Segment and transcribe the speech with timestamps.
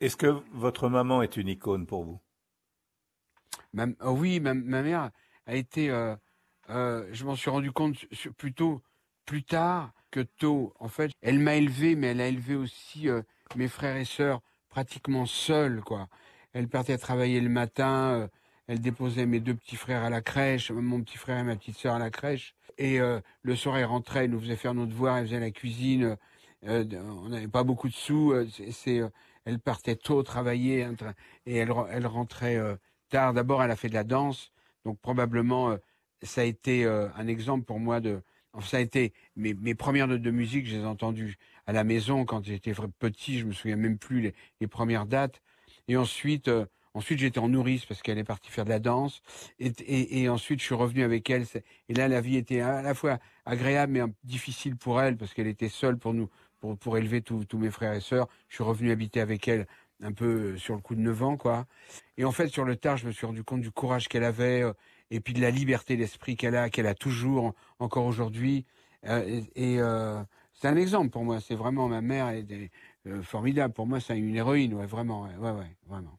[0.00, 2.20] Est-ce que votre maman est une icône pour vous?
[4.00, 5.10] Oh Oui, ma, mère
[5.46, 5.90] a été.
[5.90, 6.16] Euh,
[6.70, 7.96] euh, je m'en suis rendu compte
[8.36, 8.82] plutôt
[9.24, 10.74] plus tard que tôt.
[10.80, 13.22] En fait, elle m'a élevé, mais elle a élevé aussi euh,
[13.56, 16.08] mes frères et sœurs pratiquement seuls, quoi.
[16.52, 18.28] Elle partait travailler le matin.
[18.66, 21.76] elle déposait mes deux petits frères à la crèche, mon petit frère et ma petite
[21.76, 22.54] sœur à la crèche.
[22.78, 26.16] Et le soir, elle rentrait, elle nous faisait faire nos devoirs, elle faisait la cuisine.
[26.66, 28.34] On n'avait pas beaucoup de sous.
[28.72, 29.02] c'est
[29.48, 30.94] elle partait tôt travailler hein,
[31.46, 31.72] et elle,
[32.06, 32.76] rentrait euh,
[33.08, 33.32] tard.
[33.32, 34.52] D'abord, elle a fait de la danse,
[34.84, 35.76] donc probablement euh,
[36.22, 38.20] ça a été euh, un exemple pour moi de.
[38.60, 42.26] ça a été mes, premières notes de musique, je les ai entendues à la maison
[42.26, 43.38] quand j'étais petit.
[43.38, 45.40] Je me souviens même plus les premières dates.
[45.88, 46.50] Et ensuite,
[46.98, 49.22] ensuite j'étais en nourrice parce qu'elle est partie faire de la danse.
[49.58, 51.46] Et, ensuite, je suis revenu avec elle.
[51.88, 55.46] Et là, la vie était à la fois agréable mais difficile pour elle parce qu'elle
[55.46, 56.28] était seule pour nous
[56.60, 58.28] pour, pour élever tous mes frères et sœurs.
[58.48, 59.66] Je suis revenu habiter avec elle
[60.02, 61.66] un peu euh, sur le coup de 9 ans, quoi.
[62.16, 64.62] Et en fait, sur le tard, je me suis rendu compte du courage qu'elle avait
[64.62, 64.72] euh,
[65.10, 68.66] et puis de la liberté d'esprit qu'elle a, qu'elle a toujours, encore aujourd'hui.
[69.06, 69.78] Euh, et,
[70.54, 71.40] c'est un exemple pour moi.
[71.40, 72.70] C'est vraiment ma mère, est
[73.22, 73.72] formidable.
[73.72, 76.16] Pour moi, c'est une héroïne, ouais, vraiment, ouais, ouais, vraiment.